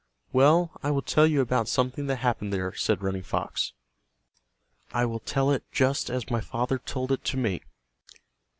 "Well, 0.33 0.71
I 0.81 0.89
will 0.89 1.03
tell 1.03 1.27
you 1.27 1.41
about 1.41 1.67
something 1.67 2.07
that 2.07 2.15
happened 2.15 2.51
there," 2.51 2.73
said 2.73 3.03
Running 3.03 3.21
Fox. 3.21 3.73
"I 4.91 5.05
will 5.05 5.19
tell 5.19 5.51
it 5.51 5.63
just 5.71 6.09
as 6.09 6.31
my 6.31 6.41
father 6.41 6.79
told 6.79 7.11
it 7.11 7.23
to 7.25 7.37
me. 7.37 7.61